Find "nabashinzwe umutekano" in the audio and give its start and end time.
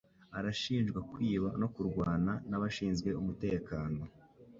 2.49-3.99